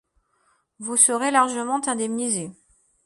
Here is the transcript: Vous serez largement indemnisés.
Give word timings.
Vous 0.79 0.97
serez 0.97 1.29
largement 1.29 1.87
indemnisés. 1.87 2.49